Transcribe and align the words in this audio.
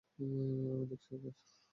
আমি 0.19 0.29
দেখছি 0.85 1.09
ওদের। 1.15 1.33